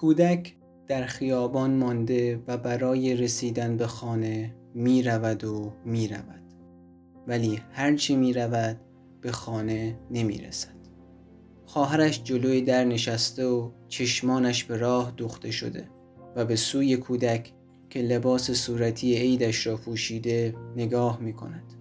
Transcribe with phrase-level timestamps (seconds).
[0.00, 0.56] کودک
[0.88, 6.42] در خیابان مانده و برای رسیدن به خانه می رود و می رود
[7.26, 8.80] ولی هرچی می رود
[9.20, 10.74] به خانه نمی رسد
[11.66, 15.88] خواهرش جلوی در نشسته و چشمانش به راه دوخته شده
[16.36, 17.52] و به سوی کودک
[17.90, 21.72] که لباس صورتی عیدش را پوشیده نگاه می کند.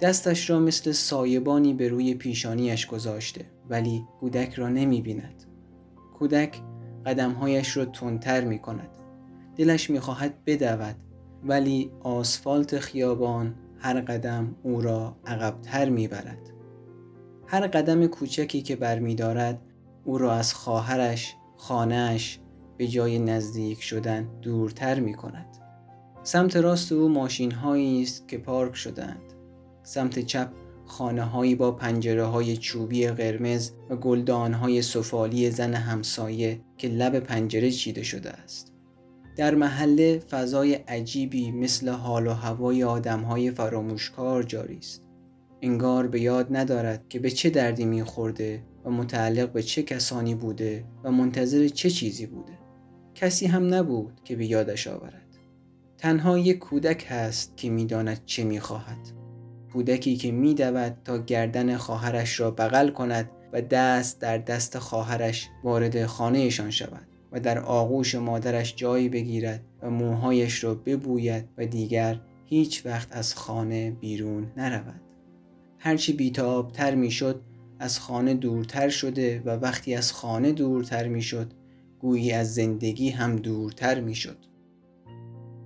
[0.00, 5.44] دستش را مثل سایبانی به روی پیشانیش گذاشته ولی کودک را نمی بیند.
[6.18, 6.62] کودک
[7.06, 8.88] قدمهایش را تندتر می کند.
[9.56, 10.96] دلش می خواهد بدود
[11.44, 16.50] ولی آسفالت خیابان هر قدم او را عقبتر می برد.
[17.46, 19.60] هر قدم کوچکی که برمیدارد
[20.04, 22.40] او را از خواهرش، خانهش
[22.76, 25.46] به جای نزدیک شدن دورتر می کند.
[26.22, 29.22] سمت راست او ماشین هایی است که پارک شدند.
[29.82, 30.48] سمت چپ
[30.86, 37.18] خانه هایی با پنجره های چوبی قرمز و گلدان های سفالی زن همسایه که لب
[37.18, 38.72] پنجره چیده شده است.
[39.36, 45.02] در محله فضای عجیبی مثل حال و هوای آدم های فراموشکار جاری است.
[45.62, 50.84] انگار به یاد ندارد که به چه دردی میخورده و متعلق به چه کسانی بوده
[51.04, 52.52] و منتظر چه چیزی بوده.
[53.14, 55.26] کسی هم نبود که به یادش آورد.
[55.98, 59.25] تنها یک کودک هست که می‌داند چه می‌خواهد.
[59.76, 66.06] کودکی که میدود تا گردن خواهرش را بغل کند و دست در دست خواهرش وارد
[66.06, 72.86] خانهشان شود و در آغوش مادرش جایی بگیرد و موهایش را ببوید و دیگر هیچ
[72.86, 75.00] وقت از خانه بیرون نرود.
[75.78, 77.40] هرچی بیتابتر می‌شد
[77.78, 81.52] از خانه دورتر شده و وقتی از خانه دورتر می‌شد
[82.00, 84.38] گویی از زندگی هم دورتر می‌شد.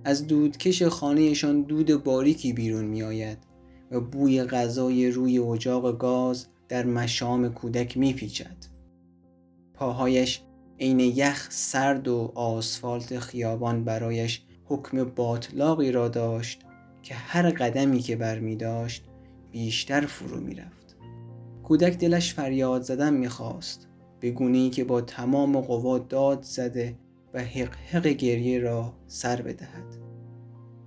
[0.05, 3.50] از دودکش خانهشان دود باریکی بیرون می آید
[3.91, 8.57] و بوی غذای روی اجاق گاز در مشام کودک می پیچد.
[9.73, 10.41] پاهایش
[10.79, 16.61] عین یخ سرد و آسفالت خیابان برایش حکم باطلاقی را داشت
[17.03, 19.05] که هر قدمی که بر می داشت
[19.51, 20.97] بیشتر فرو می رفت.
[21.63, 23.87] کودک دلش فریاد زدن می خواست
[24.19, 26.95] به گونه‌ای که با تمام قوا داد زده
[27.33, 29.97] و حق حق گریه را سر بدهد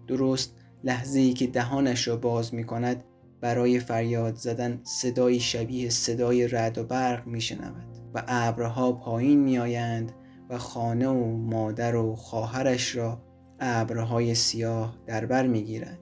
[0.06, 3.05] درست لحظه ای که دهانش را باز می کند
[3.41, 9.59] برای فریاد زدن صدایی شبیه صدای رد و برق می شنود و ابرها پایین می
[9.59, 10.12] آیند
[10.50, 13.23] و خانه و مادر و خواهرش را
[13.61, 16.00] ابرهای سیاه در بر می گیرد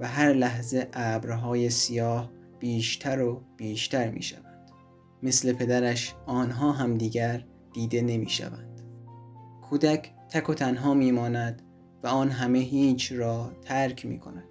[0.00, 4.70] و هر لحظه ابرهای سیاه بیشتر و بیشتر می شود.
[5.22, 8.80] مثل پدرش آنها هم دیگر دیده نمی شوند.
[9.62, 11.62] کودک تک و تنها می ماند
[12.02, 14.44] و آن همه هیچ را ترک می کند.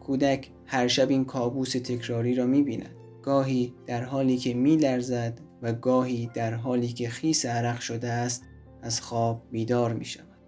[0.00, 2.96] کودک هر شب این کابوس تکراری را می بیند.
[3.22, 8.44] گاهی در حالی که می لرزد و گاهی در حالی که خیس عرق شده است
[8.82, 10.38] از خواب بیدار می شود.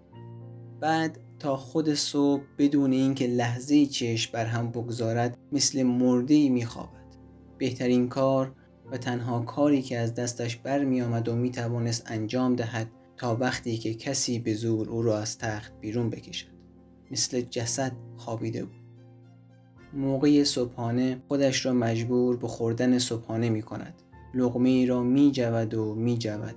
[0.79, 7.07] بعد تا خود صبح بدون اینکه لحظه چشم بر هم بگذارد مثل مرده می خوابد.
[7.57, 8.51] بهترین کار
[8.91, 13.77] و تنها کاری که از دستش برمی آمد و می توانست انجام دهد تا وقتی
[13.77, 16.47] که کسی به زور او را از تخت بیرون بکشد.
[17.11, 18.75] مثل جسد خوابیده بود.
[19.93, 24.01] موقع صبحانه خودش را مجبور به خوردن صبحانه می کند.
[24.33, 26.55] لغمه را می جود و می جود.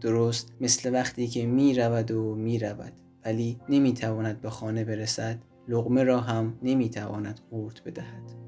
[0.00, 2.92] درست مثل وقتی که می رود و می رود.
[3.24, 5.38] ولی نمی تواند به خانه برسد.
[5.68, 8.39] لغمه را هم نمی تواند قورت بدهد.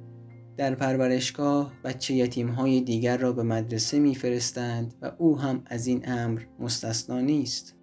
[0.57, 6.03] در پرورشگاه بچه یتیم های دیگر را به مدرسه میفرستند و او هم از این
[6.05, 7.77] امر مستثنا نیست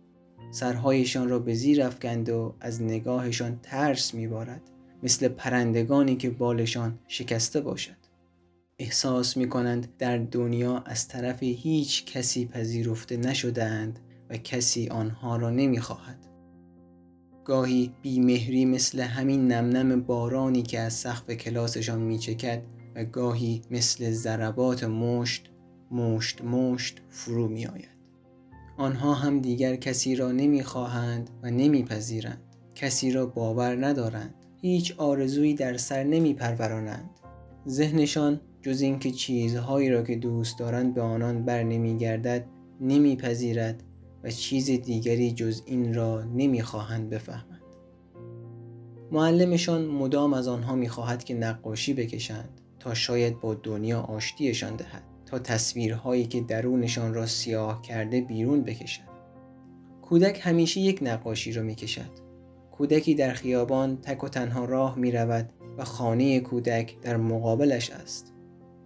[0.51, 4.61] سرهایشان را به زیر افکند و از نگاهشان ترس میبارد
[5.03, 7.99] مثل پرندگانی که بالشان شکسته باشد
[8.79, 13.99] احساس می کنند در دنیا از طرف هیچ کسی پذیرفته نشدهاند
[14.29, 16.28] و کسی آنها را نمی‌خواهد.
[17.45, 22.63] گاهی بیمهری مثل همین نمنم بارانی که از سقف کلاسشان میچکد
[22.95, 25.49] و گاهی مثل ضربات مشت
[25.91, 27.99] مشت مشت فرو می آید.
[28.77, 32.41] آنها هم دیگر کسی را نمی‌خواهند و نمیپذیرند.
[32.75, 34.33] کسی را باور ندارند.
[34.61, 37.09] هیچ آرزویی در سر نمی پرورانند
[37.67, 42.45] ذهنشان جز اینکه چیزهایی را که دوست دارند به آنان بر نمیگردد
[42.81, 43.83] نمیپذیرد
[44.23, 47.61] و چیز دیگری جز این را نمی‌خواهند بفهمند.
[49.11, 55.39] معلمشان مدام از آنها می‌خواهد که نقاشی بکشند تا شاید با دنیا آشتیشان دهد تا
[55.39, 59.09] تصویرهایی که درونشان را سیاه کرده بیرون بکشد
[60.01, 62.29] کودک همیشه یک نقاشی را می‌کشد.
[62.71, 68.33] کودکی در خیابان تک و تنها راه می رود و خانه کودک در مقابلش است.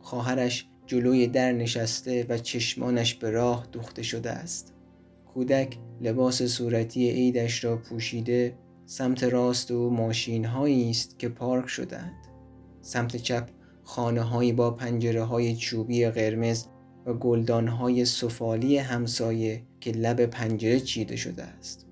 [0.02, 4.73] خواهرش جلوی در نشسته و چشمانش به راه دوخته شده است.
[5.34, 12.28] کودک لباس صورتی عیدش را پوشیده سمت راست او ماشین است که پارک شدند
[12.82, 13.50] سمت چپ
[13.84, 16.66] خانه هایی با پنجره های چوبی قرمز
[17.06, 21.86] و گلدان های سفالی همسایه که لب پنجره چیده شده است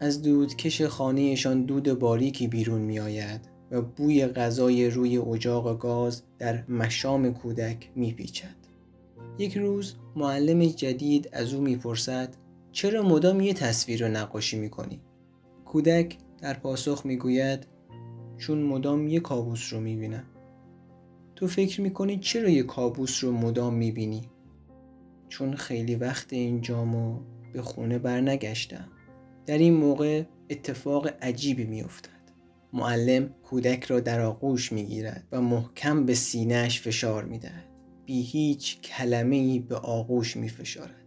[0.00, 3.40] از دودکش خانهشان دود باریکی بیرون می آید
[3.70, 8.56] و بوی غذای روی اجاق گاز در مشام کودک می پیچد.
[9.38, 12.36] یک روز معلم جدید از او می‌پرسد
[12.74, 15.00] چرا مدام یه تصویر رو نقاشی می‌کنی؟
[15.64, 17.66] کودک در پاسخ می‌گوید
[18.38, 20.24] چون مدام یه کابوس رو می‌بینم
[21.36, 24.22] تو فکر می‌کنی چرا یه کابوس رو مدام می‌بینی؟
[25.28, 27.20] چون خیلی وقت این جامو
[27.52, 28.88] به خونه برنگشتم
[29.46, 32.10] در این موقع اتفاق عجیبی میافتد
[32.72, 37.68] معلم کودک را در آغوش می‌گیرد و محکم به سینهش فشار می‌دهد
[38.06, 41.03] بی هیچ کلمه ای به آغوش می فشارد.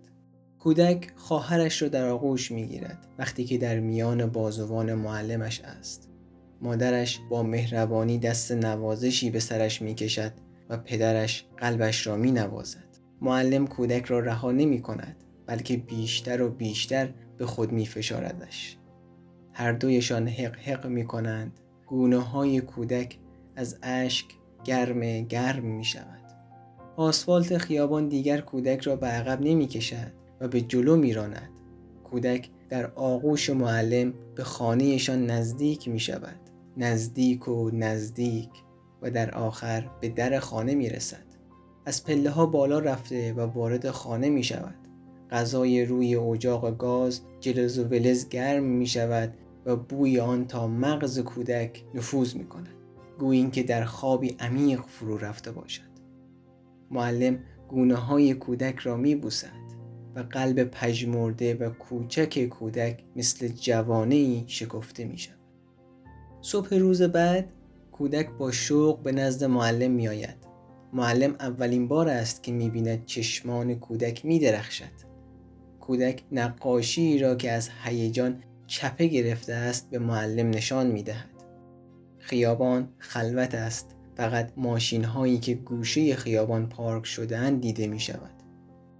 [0.67, 6.09] کودک خواهرش را در آغوش می گیرد وقتی که در میان بازوان معلمش است.
[6.61, 10.33] مادرش با مهربانی دست نوازشی به سرش می کشد
[10.69, 12.87] و پدرش قلبش را می نوازد.
[13.21, 15.15] معلم کودک را رها نمی کند
[15.45, 18.77] بلکه بیشتر و بیشتر به خود می فشاردش.
[19.53, 21.59] هر دویشان حق حق می کنند.
[21.85, 23.17] گونه های کودک
[23.55, 24.25] از اشک
[24.63, 26.33] گرم گرم می شود.
[26.97, 31.49] آسفالت خیابان دیگر کودک را به عقب نمی کشد و به جلو می راند.
[32.03, 36.39] کودک در آغوش معلم به خانهشان نزدیک می شود.
[36.77, 38.49] نزدیک و نزدیک
[39.01, 41.23] و در آخر به در خانه می رسد.
[41.85, 44.75] از پله ها بالا رفته و وارد خانه می شود.
[45.31, 49.33] غذای روی اجاق گاز جلز و ولز گرم می شود
[49.65, 52.73] و بوی آن تا مغز کودک نفوذ می کند.
[53.19, 55.87] گویی که در خوابی عمیق فرو رفته باشد.
[56.91, 59.66] معلم گونه های کودک را می بوسد
[60.17, 65.37] و قلب پژمرده و کوچک کودک مثل جوانه شکفته می شود.
[66.41, 67.49] صبح روز بعد
[67.91, 70.35] کودک با شوق به نزد معلم می آید.
[70.93, 75.07] معلم اولین بار است که می بیند چشمان کودک می درخشد.
[75.79, 81.29] کودک نقاشی را که از هیجان چپه گرفته است به معلم نشان می دهد.
[82.19, 88.36] خیابان خلوت است فقط ماشین هایی که گوشه خیابان پارک شدن دیده می شود.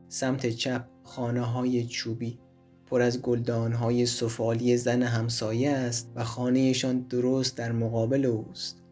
[0.09, 2.39] سمت چپ خانه های چوبی
[2.86, 8.83] پر از گلدان های سفالی زن همسایه است و خانهشان درست در مقابل اوست.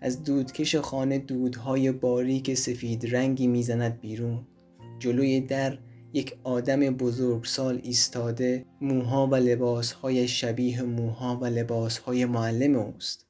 [0.00, 4.46] از دودکش خانه دودهای باریک سفید رنگی می‌زند بیرون.
[4.98, 5.78] جلوی در
[6.12, 13.26] یک آدم بزرگسال ایستاده موها و لباسهای شبیه موها و لباسهای معلم اوست.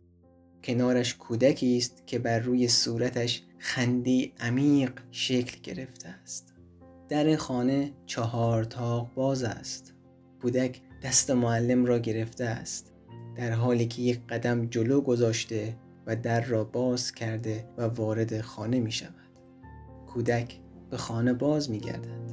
[0.65, 6.52] کنارش کودکی است که بر روی صورتش خندی عمیق شکل گرفته است
[7.13, 9.95] در خانه چهار تاق باز است.
[10.43, 12.93] کودک دست معلم را گرفته است.
[13.37, 15.77] در حالی که یک قدم جلو گذاشته
[16.07, 19.31] و در را باز کرده و وارد خانه می شود.
[20.07, 20.61] کودک
[20.91, 22.33] به خانه باز می گردد.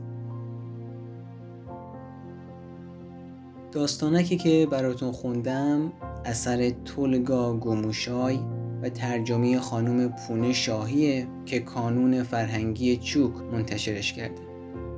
[3.72, 5.94] داستانکی که براتون خوندم
[6.26, 8.40] اثر تولگا گوموشای
[8.82, 14.49] و ترجمه خانم پونه شاهیه که کانون فرهنگی چوک منتشرش کرده.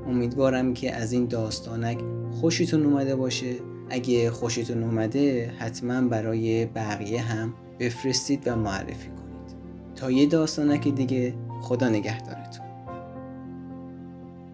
[0.07, 1.99] امیدوارم که از این داستانک
[2.31, 3.55] خوشتون اومده باشه.
[3.89, 9.55] اگه خوشتون اومده حتما برای بقیه هم بفرستید و معرفی کنید.
[9.95, 12.70] تا یه داستانک دیگه خدا نگهدارتون.